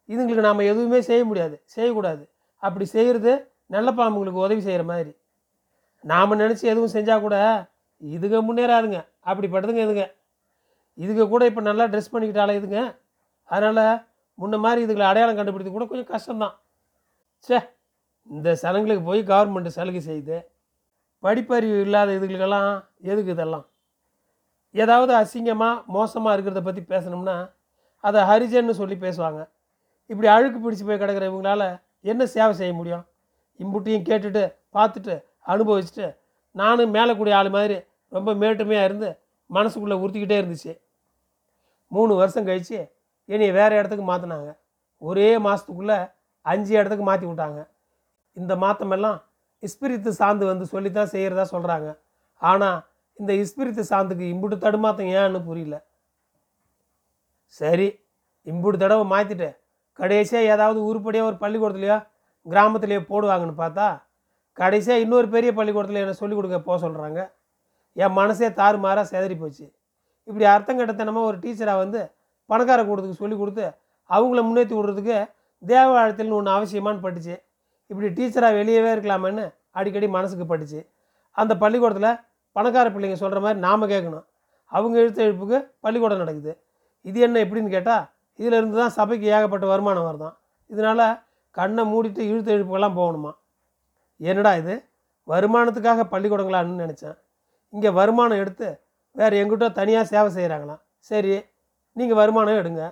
இதுங்களுக்கு 0.09 0.47
நாம் 0.49 0.69
எதுவுமே 0.73 1.01
செய்ய 1.09 1.23
முடியாது 1.31 1.57
செய்யக்கூடாது. 1.75 2.23
அப்படி 2.63 2.85
செய்கிறது 2.95 3.33
நல்ல 3.75 3.89
பாம்புங்களுக்கு 3.99 4.45
உதவி 4.45 4.63
செய்கிற 4.67 4.85
மாதிரி. 4.91 5.13
நாம் 6.05 6.41
நினச்சி 6.43 6.65
எதுவும் 6.73 6.95
செஞ்சால் 6.97 7.25
கூட 7.27 7.37
இதுங்க 8.03 8.39
முன்னேறாதுங்க 8.49 8.99
அப்படிப்பட்டதுங்க 9.31 9.83
இதுங்க. 9.87 10.05
இதுங்க 10.99 11.25
கூட 11.33 11.43
இப்போ 11.51 11.63
நல்லா 11.69 11.85
ட்ரெஸ் 11.93 12.13
பண்ணிக்கிட்டாலே 12.13 12.55
இதுங்க 12.61 12.81
அதனால் 13.51 13.85
முன்ன 14.39 14.59
மாதிரி 14.65 14.81
இதுகளை 14.87 15.07
அடையாளம் 15.11 15.39
கண்டுபிடித்து 15.39 15.73
கூட 15.73 15.85
கொஞ்சம் 15.91 16.13
கஷ்டம்தான். 16.15 16.55
சே 17.47 17.57
இந்த 18.29 18.49
சனங்களுக்கு 18.63 19.05
போய் 19.09 19.21
கவர்மெண்ட் 19.33 19.77
சலுகை 19.77 20.01
செய்யுது 20.09 20.39
படிப்பறிவு 21.23 21.79
இல்லாத 21.87 22.11
இதுகளுக்கெல்லாம் 22.19 22.71
எதுக்கு 23.11 23.35
இதெல்லாம்? 23.37 23.67
ஏதாவது 24.75 25.13
அசிங்கமாக 25.21 25.83
மோசமாக 25.97 26.35
இருக்கிறத 26.37 26.61
பற்றி 26.67 26.83
பேசணும்னா 26.93 27.37
அதை 28.05 28.21
ஹரிஜன்னு 28.31 28.75
சொல்லி 28.81 28.97
பேசுவாங்க. 29.05 29.41
இப்படி 30.11 30.29
அழுக்கு 30.35 30.59
பிடிச்சி 30.65 30.85
போய் 30.89 31.01
கிடக்கிற 31.03 31.25
இவங்களால 31.31 31.63
என்ன 32.11 32.23
சேவை 32.35 32.53
செய்ய 32.61 32.73
முடியும்? 32.81 33.05
இம்புட்டியும் 33.61 34.07
கேட்டுட்டு 34.09 34.43
பார்த்துட்டு 34.77 35.15
அனுபவிச்சுட்டு 35.53 36.07
நானும் 36.55 36.95
மேலே 36.97 37.13
கூடிய 37.19 37.39
ஆள் 37.39 37.51
மாதிரி 37.57 37.77
ரொம்ப 38.17 38.31
மேட்டுமையாக 38.43 38.89
இருந்து 38.89 39.09
மனசுக்குள்ளே 39.51 39.97
உறுத்திக்கிட்டே 40.03 40.39
இருந்துச்சு. 40.41 40.73
மூணு 41.93 42.13
வருஷம் 42.21 42.47
கழித்து 42.49 42.81
என்னை 43.29 43.49
வேறு 43.59 43.79
இடத்துக்கு 43.79 44.07
மாற்றினாங்க 44.11 44.51
ஒரே 45.03 45.29
மாதத்துக்குள்ளே 45.47 45.99
அஞ்சு 46.47 46.73
இடத்துக்கு 46.79 47.05
மாற்றி 47.09 47.27
விட்டாங்க. 47.29 47.61
இந்த 48.37 48.53
மாற்றமெல்லாம் 48.65 49.19
இஸ்பிரித்து 49.63 50.11
சாந்து 50.21 50.45
வந்து 50.51 50.65
சொல்லித்தான் 50.73 51.13
செய்கிறதா 51.15 51.45
சொல்கிறாங்க 51.55 51.89
ஆனால் 52.43 52.79
இந்த 53.19 53.33
இஸ்பிரித்து 53.43 53.83
சாந்துக்கு 53.93 54.25
இம்புட்டு 54.33 54.57
தடுமாத்தம் 54.65 55.11
ஏன்னு 55.21 55.41
புரியல. 55.49 55.77
சரி 57.55 57.89
இம்புட்டு 58.47 58.79
தடவை 58.83 59.05
மாற்றிட்டு 59.15 59.49
கடைசியாக 59.99 60.51
ஏதாவது 60.55 60.79
உருப்படியாக 60.89 61.29
ஒரு 61.31 61.39
பள்ளிக்கூடத்துலையோ 61.43 61.97
கிராமத்துலேயோ 62.47 63.03
போடுவாங்கன்னு 63.11 63.57
பார்த்தா 63.63 63.89
கடைசியாக 64.59 65.03
இன்னொரு 65.05 65.29
பெரிய 65.35 65.51
பள்ளிக்கூடத்தில் 65.59 66.03
என்னை 66.03 66.15
சொல்லிக் 66.21 66.39
கொடுக்க 66.39 66.59
போக 66.61 66.77
சொல்கிறாங்க 66.85 67.21
என் 67.97 68.17
மனசே 68.21 68.49
தாறுமாறாக 68.61 69.05
செதறி 69.13 69.37
போச்சு 69.39 69.67
இப்படி 70.29 70.45
அர்த்தம் 70.53 70.79
கட்டத்தனமாக 70.81 71.29
ஒரு 71.31 71.37
டீச்சராக 71.45 71.83
வந்து 71.83 72.01
பணக்கார 72.51 72.81
கூடத்துக்கு 72.89 73.21
சொல்லி 73.23 73.37
கொடுத்து 73.37 73.67
அவங்கள 74.11 74.41
முன்னேற்றி 74.49 74.75
விடுறதுக்கு 74.79 75.17
தேவாலயத்தில்னு 75.63 76.37
ஒன்று 76.39 76.51
அவசியமான்னு 76.57 77.05
பட்டுச்சு. 77.05 77.35
இப்படி 77.91 78.09
டீச்சராக 78.17 78.59
வெளியவே 78.61 78.91
இருக்கலாமேன்னு 78.95 79.45
அடிக்கடி 79.79 80.07
மனசுக்கு 80.17 80.47
பட்டுச்சு. 80.51 80.81
அந்த 81.41 81.53
பள்ளிக்கூடத்தில் 81.63 82.19
பணக்கார 82.57 82.87
பிள்ளைங்க 82.95 83.17
சொல்கிற 83.23 83.41
மாதிரி 83.45 83.59
நாம் 83.67 83.91
கேட்கணும் 83.93 84.27
அவங்க 84.73 84.97
எழுத்து 85.03 85.21
எழுப்புக்கு 85.27 85.59
பள்ளிக்கூடம் 85.85 86.23
நடக்குது. 86.23 86.53
இது 87.09 87.19
என்ன 87.27 87.41
எப்படின்னு 87.45 87.71
கேட்டால் 87.77 88.05
இதிலிருந்து 88.39 88.77
தான் 88.81 88.95
சபைக்கு 88.99 89.27
ஏகப்பட்ட 89.35 89.67
வருமானம் 89.73 90.07
வருதான். 90.09 90.35
இதனால் 90.73 91.07
கண்ணை 91.57 91.83
மூடிட்டு 91.93 92.23
இழுத்து 92.31 92.51
எழுப்புக்கெல்லாம் 92.57 92.99
போகணுமா? 93.01 93.33
என்னடா 94.21 94.53
இது? 94.61 94.75
வருமானத்துக்காக 95.29 96.05
பள்ளிக்கூடங்களான்னு 96.13 96.83
நினச்சேன். 96.85 97.17
இங்கே 97.73 97.91
வருமானம் 98.01 98.41
எடுத்து 98.43 98.69
வேறு 99.17 99.39
எங்கிட்ட 99.41 99.67
தனியாக 99.79 100.07
சேவை 100.13 100.29
செய்கிறாங்களாம் 100.37 100.81
சரி 101.11 101.33
நீங்கள் 101.99 102.19
வருமானம் 102.21 102.61
எடுங்க. 102.63 102.83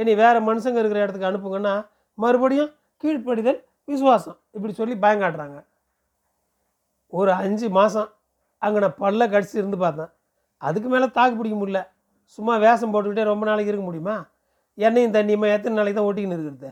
இனி 0.00 0.12
வேறு 0.22 0.38
மனுஷங்க 0.48 0.78
இருக்கிற 0.82 1.00
இடத்துக்கு 1.04 1.30
அனுப்புங்கன்னா 1.30 1.74
மறுபடியும் 2.18 2.70
கீழ்ப்படிதல் 3.02 3.60
விசுவாசம். 3.92 4.38
இப்படி 4.56 4.72
சொல்லி 4.80 4.94
பயங்காட்டுறாங்க 5.04 5.58
ஒரு 7.12 7.30
அஞ்சு 7.42 7.66
மாதம் 7.78 8.08
அங்கே 8.62 8.78
நான் 8.84 8.98
பல்ல 9.02 9.28
கடிச்சு 9.34 9.54
இருந்து 9.60 9.78
பார்த்தேன். 9.84 10.10
அதுக்கு 10.62 10.88
மேலே 10.92 11.06
தாக்கு 11.18 11.36
பிடிக்க 11.38 11.56
முடியல. 11.58 11.80
சும்மா 12.38 12.54
வேஷம் 12.64 12.92
போட்டுக்கிட்டே 12.94 13.24
ரொம்ப 13.30 13.44
நாளைக்கு 13.48 13.70
இருக்க 13.72 13.84
முடியுமா? 13.88 14.16
எண்ணெயும் 14.78 15.14
தண்ணியுமா? 15.16 15.46
எத்தனை 15.56 15.74
நாளைக்கு 15.78 15.98
தான் 15.98 16.08
ஓட்டிக்கின்னு 16.08 16.36
இருக்கிறது? 16.38 16.70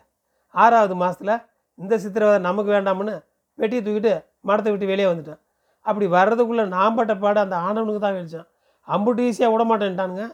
ஆறாவது 0.55 0.95
மாதத்தில் 1.03 1.35
இந்த 1.79 1.95
சித்திரவதை 2.03 2.41
நமக்கு 2.49 2.71
வேண்டாம்னு 2.77 3.15
வெட்டியை 3.59 3.83
தூக்கிட்டு 3.87 4.13
மரத்தை 4.49 4.71
விட்டு 4.73 4.87
வெளியே 4.93 5.09
வந்துட்டேன். 5.11 5.41
அப்படி 5.87 6.07
வர்றதுக்குள்ளே 6.17 6.65
நான் 6.77 6.97
பட்ட 6.99 7.15
பாடு 7.23 7.39
அந்த 7.45 7.57
ஆண்டவனுக்கு 7.67 8.03
தான் 8.05 8.17
வெளிச்சான் 8.19 8.49
அம்புட்டு 8.89 9.27
ஈஸியாக 9.29 9.53
விட 9.55 9.65
மாட்டேன்ட்டானுங்க 9.71 10.25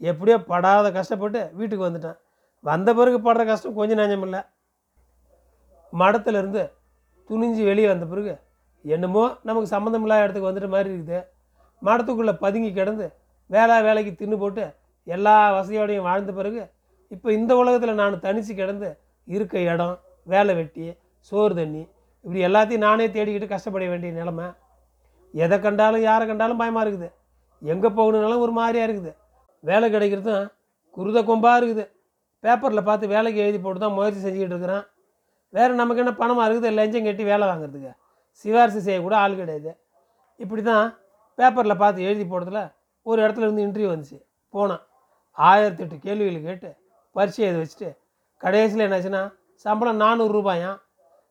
எப்படியோ 0.00 0.36
படாத 0.50 0.86
கஷ்டப்பட்டு 0.98 1.40
வீட்டுக்கு 1.58 1.86
வந்துட்டேன். 1.86 2.18
வந்த 2.64 2.88
பிறகு 2.98 3.18
படுற 3.26 3.42
கஷ்டம் 3.50 3.78
கொஞ்சம் 3.78 4.00
நஞ்சம் 4.00 4.24
இல்லை. 4.26 4.40
மடத்துலேருந்து 5.92 6.62
துணிஞ்சு 7.30 7.62
வெளியே 7.70 7.88
வந்த 7.92 8.06
பிறகு 8.12 8.34
என்னமோ 8.84 9.24
நமக்கு 9.48 9.68
சம்மந்தம் 9.74 10.04
இல்லாத 10.06 10.24
இடத்துக்கு 10.24 10.48
வந்துட்ட 10.48 10.68
மாதிரி 10.74 10.90
இருக்குது. 10.94 11.20
மடத்துக்குள்ளே 11.82 12.34
பதுங்கி 12.44 12.70
கிடந்து 12.78 13.06
வேலை 13.50 13.76
வேலைக்கு 13.86 14.12
தின்னு 14.20 14.36
போட்டு 14.42 14.64
எல்லா 15.06 15.34
வசதியோடையும் 15.56 16.06
வாழ்ந்த 16.08 16.32
பிறகு 16.38 16.62
இப்போ 17.14 17.28
இந்த 17.38 17.52
உலகத்தில் 17.62 17.98
நான் 18.02 18.22
தனித்து 18.26 18.52
கிடந்து 18.60 18.88
இருக்க 19.28 19.54
இடம் 19.72 19.96
வேலை 20.32 20.52
வெட்டி 20.58 20.86
சோறு 21.32 21.54
தண்ணி 21.58 21.82
இப்படி 22.24 22.40
எல்லாத்தையும் 22.48 22.84
நானே 22.86 23.06
தேடிக்கிட்டு 23.16 23.48
கஷ்டப்பட 23.52 23.84
வேண்டிய 23.92 24.12
நிலமை. 24.20 24.46
எதை 25.34 25.56
கண்டாலும் 25.66 26.04
யாரை 26.08 26.24
கண்டாலும் 26.30 26.60
பயமாக 26.62 26.84
இருக்குது. 26.84 27.08
எங்கே 27.62 27.90
போகணுன்னாலும் 27.98 28.42
ஒரு 28.44 28.52
மாதிரியாக 28.58 28.88
இருக்குது. 28.88 29.12
வேலை 29.68 29.86
கிடைக்கிறதும் 29.94 30.44
குருத 30.96 31.18
கொம்பாக 31.28 31.58
இருக்குது. 31.60 31.84
பேப்பரில் 32.44 32.86
பார்த்து 32.88 33.14
வேலைக்கு 33.14 33.38
எழுதி 33.44 33.58
போட்டு 33.64 33.80
தான் 33.84 33.94
முயற்சி 33.98 34.20
செஞ்சுக்கிட்டு 34.24 34.54
இருக்கிறான். 34.54 34.84
வேறு 35.56 35.72
நமக்கு 35.80 36.02
என்ன 36.02 36.12
பணமாக 36.20 36.46
இருக்குது? 36.48 36.70
லஞ்சம் 36.78 37.06
கட்டி 37.08 37.24
வேலை 37.32 37.44
வாங்குறதுக்கு. 37.50 37.92
சிபாரிசு 38.40 38.80
செய்யக்கூட 38.86 39.14
ஆள் 39.22 39.40
கிடையாது. 39.40 39.70
இப்படி 40.40 40.62
தான் 40.70 40.86
பேப்பரில் 41.38 41.80
பார்த்து 41.82 42.06
எழுதி 42.08 42.24
போடுறதுல 42.32 42.60
ஒரு 43.06 43.18
இடத்துல 43.24 43.46
இருந்து 43.46 43.64
இன்டர்வியூ 43.66 43.90
வந்துச்சு. 43.92 44.18
போனேன். 44.54 44.82
ஆயிரத்தெட்டு 45.36 45.96
கேள்விகள் 46.06 46.46
கேட்டு 46.48 46.70
பரீட்சை 47.16 47.42
எழுதி 47.48 47.60
வச்சுட்டு 47.62 47.88
கடைசியில் 48.42 48.84
என்னாச்சுன்னா 48.86 49.22
சம்பளம் 49.64 50.00
நானூறுரூபாயாம் 50.04 50.78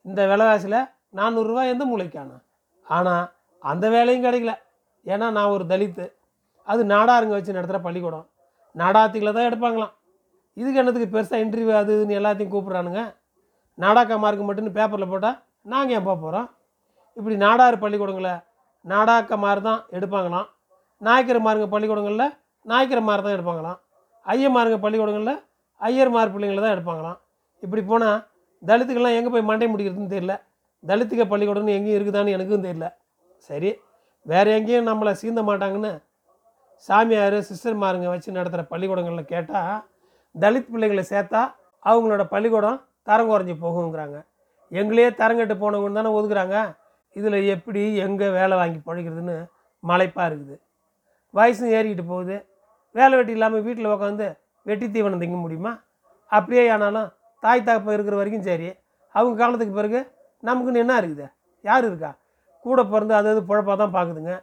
இந்த 0.06 0.22
விலைவாசியில் 0.32 0.80
நானூறுரூவா 1.20 1.63
எந்த 1.74 1.84
மூளைக்கானா 1.92 2.38
ஆனால் 2.86 3.25
அந்த 3.62 3.86
வேலையும் 3.96 4.25
கிடைக்கல. 4.25 4.54
ஏன்னா 5.06 5.28
நான் 5.38 5.54
ஒரு 5.56 5.66
தலித்து. 5.72 6.06
அது 6.72 6.82
நாடாருங்க 6.93 7.36
வச்சு 7.38 7.55
நடத்துகிற 7.58 7.79
பள்ளிக்கூடம். 7.88 8.25
நாடாத்திகளை 8.82 9.32
தான் 9.38 9.48
எடுப்பாங்களாம். 9.50 9.93
இதுக்கு 10.60 10.79
என்னத்துக்கு 10.82 11.13
பெருசாக 11.15 11.43
இன்டர்வியூ 11.43 11.75
அது 11.82 11.91
இதுன்னு 11.96 12.17
எல்லாத்தையும் 12.20 12.53
கூப்பிட்றானுங்க. 12.53 13.01
நாடாக்கா 13.77 14.15
மார்க்கு 14.24 14.46
மட்டும்னு 14.48 14.77
பேப்பரில் 14.77 15.12
போட்டால் 15.13 15.38
நாங்கள் 15.74 15.96
ஏன் 15.98 16.05
போக 16.08 16.15
போகிறோம் 16.24 16.48
இப்படி 17.17 17.36
நாடார் 17.46 17.82
பள்ளிக்கூடங்களை 17.84 18.34
நாடாக்க 18.86 19.34
மாதிரி 19.43 19.62
தான் 19.67 19.82
எடுப்பாங்களாம். 19.98 20.48
நாய்க்கிற 21.01 21.38
மாருங்க 21.46 21.67
பள்ளிக்கூடங்களில் 21.74 22.27
நாய்க்கிற 22.65 23.00
மாதிரி 23.08 23.24
தான் 23.25 23.36
எடுப்பாங்களாம். 23.38 23.79
ஐயமாருங்க 24.25 24.77
பள்ளிக்கூடங்களில் 24.84 25.41
ஐயர்மார் 25.82 26.34
பிள்ளைங்கள 26.34 26.62
தான் 26.65 26.75
எடுப்பாங்களாம். 26.75 27.17
இப்படி 27.63 27.82
போனால் 27.91 28.20
தலித்துக்கெல்லாம் 28.62 29.17
எங்கே 29.20 29.32
போய் 29.34 29.50
மண்டை 29.50 29.67
முடிக்கிறதுன்னு 29.72 30.13
தெரியல. 30.15 30.36
தலித்துக்க 30.84 31.24
பள்ளிக்கூடம்னு 31.32 31.75
எங்கேயும் 31.77 31.98
இருக்குதான்னு 32.00 32.36
எனக்கும் 32.36 32.65
தெரியல. 32.67 32.88
சரி 33.50 33.72
வேறு 34.25 34.50
எங்கேயும் 34.58 34.89
நம்மளை 34.89 35.13
சீந்த 35.22 35.41
மாட்டாங்கன்னு 35.50 35.91
சாமியார் 36.88 37.38
சிஸ்டர்மாருங்க 37.50 38.08
வச்சு 38.13 38.38
நடத்துகிற 38.38 38.63
பள்ளிக்கூடங்களில் 38.72 39.32
கேட்டால் 39.34 39.75
தலித் 40.36 40.72
பிள்ளைங்களை 40.74 41.04
சேர்த்தா 41.12 41.42
அவங்களோட 41.86 42.24
பள்ளிக்கூடம் 42.34 42.80
தரம் 43.08 43.30
குறைஞ்சி 43.30 43.56
போகுங்கிறாங்க. 43.66 44.18
எங்களையே 44.72 45.10
தரங்கட்டு 45.22 45.56
போனவங்க 45.63 45.98
தானே 46.00 46.12
ஒதுக்குறாங்க. 46.18 46.58
இதில் 47.16 47.38
எப்படி 47.56 47.82
எங்கே 48.06 48.28
வேலை 48.38 48.56
வாங்கி 48.62 48.80
பழகிறதுன்னு 48.88 49.36
மலைப்பாக 49.84 50.28
இருக்குது. 50.30 50.56
வயசும் 51.34 51.74
ஏறிக்கிட்டு 51.78 52.06
போகுது. 52.12 52.36
வேலை 52.96 53.13
வெட்டி 53.18 53.34
இல்லாமல் 53.38 53.63
வீட்டில் 53.68 53.92
உட்காந்து 53.96 54.28
வெட்டி 54.66 54.88
தீவனம் 54.96 55.22
திங்க 55.24 55.38
முடியுமா? 55.46 55.72
அப்படியே 56.32 56.63
ஆனாலும் 56.75 57.08
தாய் 57.44 57.66
தகப்பன் 57.68 57.96
இருக்கிற 57.98 58.16
வரைக்கும் 58.20 58.48
சரி. 58.50 58.70
அவங்க 59.16 59.36
காலத்துக்கு 59.42 59.75
பிறகு 59.80 60.00
நமக்குன்னு 60.44 60.84
என்ன 60.84 60.94
இருக்குது? 61.02 61.25
யார் 61.66 61.86
இருக்கா? 61.90 62.12
கூட 62.66 62.80
பிறந்து 62.94 63.13
அது 63.20 63.30
அது 63.34 63.42
பொழப்பாக 63.50 63.75
தான் 63.82 63.96
பார்க்குதுங்க 63.98 64.34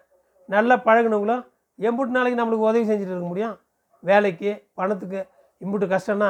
நல்லா 0.49 0.77
பழகினவங்களும் 0.87 1.43
எம்புட்டு 1.87 2.17
நாளைக்கு 2.17 2.41
நம்மளுக்கு 2.41 2.69
உதவி 2.71 2.85
செஞ்சுட்டு 2.91 3.15
இருக்க 3.15 3.29
முடியும். 3.33 3.57
வேலைக்கு 4.03 4.51
பணத்துக்கு 4.79 5.21
இம்புட்டு 5.61 5.87
கஷ்டம்னா 5.95 6.29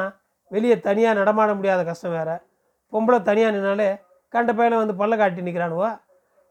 வெளியே 0.51 0.75
தனியாக 0.87 1.17
நடமாட 1.19 1.51
முடியாத 1.57 1.81
கஷ்டம் 1.89 2.15
வேறு. 2.17 2.35
பொம்பளை 2.93 3.19
தனியாக 3.29 3.53
நின்னாலே 3.55 3.89
கண்ட 4.33 4.51
பையனை 4.57 4.77
வந்து 4.81 4.95
பல்ல 5.01 5.13
காட்டி 5.21 5.45
நிற்கிறானுவோ 5.47 5.89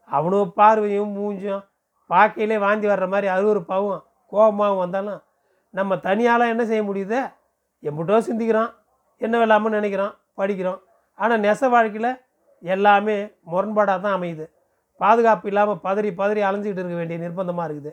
அவனும் 0.09 0.53
பார்வையும் 0.59 1.11
மூஞ்சும் 1.17 1.63
பார்க்கையிலே 2.09 2.55
வாந்தி 2.63 2.87
வர்ற 2.91 3.05
மாதிரி 3.13 3.27
அருவருப்பாகவும் 3.35 4.01
கோபமாகவும் 4.31 4.81
வந்தாலும் 4.83 5.19
நம்ம 5.73 5.95
தனியாலாம் 6.07 6.51
என்ன 6.53 6.63
செய்ய 6.69 6.81
முடியுது? 6.87 7.19
எம்புட்டோ 7.83 8.17
சிந்திக்கிறோம் 8.27 8.71
என்ன 9.21 9.35
வேலாமல் 9.41 9.75
நினைக்கிறோம் 9.77 10.13
படிக்கிறோம் 10.39 10.79
ஆனால் 11.19 11.41
நெச 11.45 11.69
வாழ்க்கையில் 11.73 12.11
எல்லாமே 12.63 13.17
முரண்பாடாக 13.51 13.99
தான் 14.05 14.15
அமையுது. 14.17 14.45
பாதுகாப்பு 15.01 15.47
இல்லாமல் 15.51 15.79
பதறி 15.85 16.09
பதறி 16.21 16.41
அலைஞ்சிக்கிட்டு 16.47 16.81
இருக்க 16.83 16.97
வேண்டிய 17.01 17.17
நிர்பந்தமாக 17.23 17.67
இருக்குது. 17.69 17.91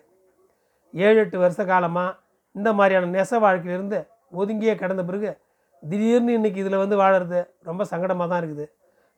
ஏழு 0.95 1.19
எட்டு 1.23 1.37
வருஷ 1.43 1.65
காலமாக 1.71 2.17
இந்த 2.55 2.69
மாதிரியான 2.79 3.11
நெச 3.17 3.31
வாழ்க்கையிலேருந்து 3.45 3.99
ஒதுங்கியே 4.41 4.75
கிடந்த 4.83 5.03
பிறகு 5.09 5.31
திடீர்னு 5.83 6.37
இன்றைக்கி 6.39 6.61
இதில் 6.63 6.83
வந்து 6.83 6.97
வாழறது 7.03 7.41
ரொம்ப 7.69 7.83
சங்கடமாக 7.91 8.29
தான் 8.31 8.41
இருக்குது. 8.43 8.65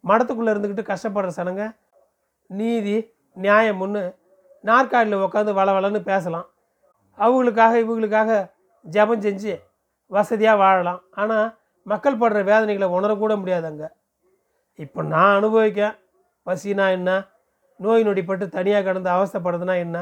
மடத்துக்குள்ளே 0.04 0.52
இருந்துக்கிட்டு 0.52 0.90
கஷ்டப்படுற 0.90 1.30
சனங்க 1.38 1.64
நீதி 2.50 2.96
நியாயம் 3.36 3.84
நாற்காலியில் 4.68 5.24
உட்காந்து 5.26 5.52
வள 5.58 5.68
வளன்னு 5.76 6.00
பேசலாம். 6.10 6.46
அவங்களுக்காக 7.18 7.72
இவங்களுக்காக 7.84 8.30
ஜபம் 8.84 9.24
செஞ்சு 9.26 9.54
வசதியாக 10.10 10.60
வாழலாம். 10.62 11.00
ஆனால் 11.20 11.48
மக்கள் 11.86 12.20
படுற 12.22 12.40
வேதனைகளை 12.50 12.88
உணரக்கூட 12.96 13.34
முடியாது 13.40 13.66
அங்கே 13.70 13.88
இப்போ 14.78 15.00
நான் 15.12 15.36
அனுபவிக்கேன் 15.38 15.94
பசினா 16.46 16.86
என்ன 16.96 17.10
நோய் 17.80 18.06
நொடிப்பட்டு 18.06 18.46
தனியாக 18.56 18.84
கிடந்து 18.86 19.10
அவஸ்தப்படுறதுனா 19.16 19.74
என்ன 19.84 19.98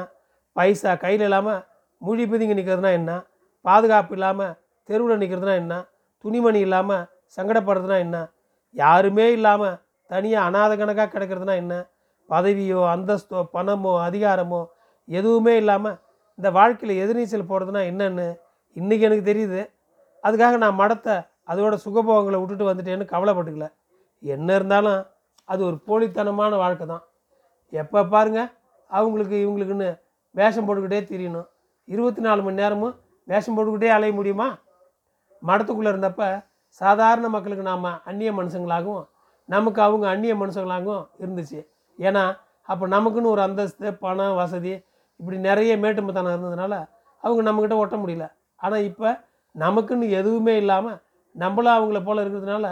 பைசா 0.58 0.92
கையில் 1.04 1.24
இல்லாமல் 1.28 1.60
மொழி 2.02 2.24
பிதுங்கி 2.30 2.54
நிற்கிறதுனா 2.58 2.90
என்ன? 3.00 3.12
பாதுகாப்பு 3.64 4.14
இல்லாமல் 4.18 4.56
தெருவில் 4.88 5.20
நிற்கிறதுனா 5.22 5.54
என்ன? 5.62 5.74
துணிமணி 6.24 6.60
இல்லாமல் 6.66 7.04
சங்கடப்படுறதுனா 7.36 7.96
என்ன? 8.06 8.16
யாருமே 8.74 9.26
இல்லாமல் 9.36 9.78
தனியாக 10.10 10.48
அனாத 10.48 10.72
கணக்காக 10.80 11.08
கிடக்கிறதுனா 11.14 11.54
என்ன? 11.62 11.74
பதவியோ 12.28 12.80
அந்தஸ்தோ 12.94 13.40
பணமோ 13.54 13.92
அதிகாரமோ 14.08 14.60
எதுவுமே 15.08 15.54
இல்லாமல் 15.62 15.96
இந்த 16.38 16.48
வாழ்க்கையில் 16.56 17.00
எதிர்நீச்சல் 17.02 17.50
போடுறதுனா 17.50 17.82
என்னன்னு 17.90 18.26
இன்றைக்கி 18.76 19.04
எனக்கு 19.08 19.24
தெரியுது. 19.30 19.60
அதுக்காக 20.24 20.56
நான் 20.64 20.78
மடத்தை 20.80 21.14
அதோட 21.50 21.74
சுகபோகங்களை 21.84 22.38
விட்டுட்டு 22.40 22.68
வந்துட்டேன்னு 22.70 23.06
கவலைப்பட்டுக்கல. 23.12 23.66
என்ன 24.22 24.48
இருந்தாலும் 24.58 25.00
அது 25.52 25.60
ஒரு 25.68 25.76
போலித்தனமான 25.88 26.56
வாழ்க்கை 26.62 26.86
தான். 26.92 27.04
எப்போ 27.72 28.00
பாருங்க 28.14 28.40
அவங்களுக்கு 28.90 29.36
இவங்களுக்குன்னு 29.44 29.88
வேஷம் 30.38 30.66
போட்டுக்கிட்டே 30.66 31.00
திரியணும். 31.10 31.48
இருபத்தி 31.88 32.22
நாலு 32.26 32.40
மணி 32.46 32.60
நேரமும் 32.62 32.94
வேஷம் 33.28 33.56
போட்டுக்கிட்டே 33.56 33.90
அலைய 33.96 34.12
முடியுமா? 34.18 34.48
மடத்துக்குள்ளே 35.42 35.90
இருந்தப்ப 35.92 36.24
சாதாரண 36.80 37.26
மக்களுக்கு 37.34 37.64
நாம் 37.70 37.86
அந்நிய 38.10 38.30
மனுஷங்களாகவும் 38.38 39.04
நமக்கு 39.48 39.80
அவங்க 39.86 40.06
அந்நிய 40.14 40.32
மனுஷங்களாகவும் 40.42 41.04
இருந்துச்சு. 41.22 41.60
ஏன்னா 41.98 42.24
அப்போ 42.68 42.84
நமக்குன்னு 42.94 43.32
ஒரு 43.34 43.42
அந்தஸ்து 43.46 43.90
பணம் 44.04 44.38
வசதி 44.40 44.72
இப்படி 45.20 45.36
நிறைய 45.48 45.72
மேட்டுமத்தனம் 45.84 46.34
இருந்ததுனால 46.34 46.74
அவங்க 47.22 47.40
நம்மக்கிட்ட 47.46 47.76
ஒட்ட 47.82 47.96
முடியல. 48.02 48.26
ஆனால் 48.60 48.84
இப்போ 48.90 49.08
நமக்குன்னு 49.54 50.06
எதுவுமே 50.20 50.54
இல்லாமல் 50.62 50.98
நம்மளும் 51.34 51.76
அவங்கள 51.76 51.98
போல் 52.04 52.22
இருக்கிறதுனால 52.24 52.66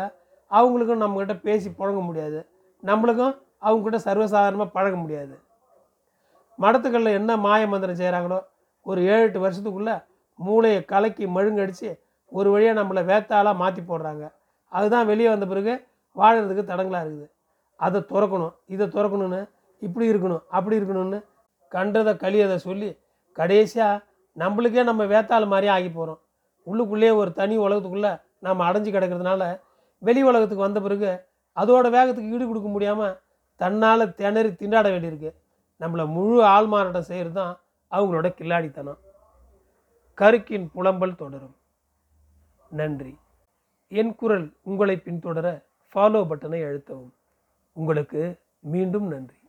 அவங்களுக்கும் 0.51 1.03
நம்மக்கிட்ட 1.05 1.35
பேசி 1.47 1.69
புழங்க 1.79 2.01
முடியாது. 2.09 2.39
நம்மளுக்கும் 2.83 3.35
அவங்கக்கிட்ட 3.67 3.99
சர்வசாதாரணமாக 4.09 4.75
பழக 4.77 4.95
முடியாது. 4.97 5.35
மடத்துக்களில் 6.59 7.17
என்ன 7.21 7.31
மாய 7.47 7.63
மந்திரம் 7.73 8.01
செய்கிறாங்களோ 8.01 8.39
ஒரு 8.87 9.01
ஏழு 9.13 9.25
எட்டு 9.27 9.39
வருஷத்துக்குள்ளே 9.45 9.97
மூளையை 10.39 10.81
கலக்கி 10.93 11.25
மழுங்கடித்து 11.37 11.91
ஒரு 12.33 12.49
வழியாக 12.55 12.79
நம்மளை 12.81 13.03
வேத்தாளாக 13.11 13.61
மாற்றி 13.63 13.83
போடுறாங்க. 13.83 14.25
அதுதான் 14.73 15.09
வெளியே 15.11 15.29
வந்த 15.33 15.47
பிறகு 15.53 15.75
வாழறதுக்கு 16.17 16.65
தடங்களாக 16.71 17.05
இருக்குது. 17.07 17.29
அதை 17.81 18.01
திறக்கணும். 18.11 18.55
இதை 18.75 18.87
துறக்கணும்னு 18.97 19.41
இப்படி 19.83 20.07
இருக்கணும் 20.13 20.43
அப்படி 20.57 20.79
இருக்கணும்னு 20.81 21.19
கண்டதை 21.73 22.13
கழியதை 22.23 22.57
சொல்லி 22.67 22.91
கடைசியாக 23.39 24.03
நம்மளுக்கே 24.37 24.83
நம்ம 24.91 25.03
வேத்தாள் 25.13 25.51
மாதிரியே 25.53 25.73
ஆகி 25.77 25.91
போகிறோம் 25.91 26.21
உள்ளுக்குள்ளேயே 26.67 27.13
ஒரு 27.21 27.31
தனி 27.41 27.55
உலகத்துக்குள்ளே 27.67 28.13
நம்ம 28.47 28.65
அடைஞ்சு 28.69 28.91
கிடக்கிறதுனால 28.93 29.43
வெளி 30.03 30.23
உலகத்துக்கு 30.31 30.67
வந்த 30.67 30.81
பிறகு 30.87 31.11
அதோட 31.57 31.87
வேகத்துக்கு 31.97 32.33
ஈடு 32.37 32.45
கொடுக்க 32.47 32.69
முடியாமல் 32.69 33.15
தன்னால் 33.61 34.15
திணறி 34.19 34.51
திண்டாட 34.63 34.87
வேண்டியிருக்கு. 34.95 35.31
நம்மளை 35.81 36.09
முழு 36.09 36.43
ஆள்மாறாட்டம் 36.43 37.09
செய்கிறது 37.11 37.35
தான் 37.35 37.61
அவங்களோட 37.91 38.29
கில்லாடித்தனம். 38.29 38.99
கருக்கின் 40.15 40.71
புலம்பல் 40.75 41.15
தொடரும். 41.15 41.57
நன்றி. 42.71 43.19
என் 43.89 44.15
குரல் 44.15 44.53
உங்களை 44.63 44.97
பின்தொடர 44.97 45.63
ஃபாலோ 45.95 46.27
பட்டனை 46.29 46.63
அழுத்தவும். 46.63 47.11
உங்களுக்கு 47.73 48.39
மீண்டும் 48.61 49.07
நன்றி. 49.07 49.46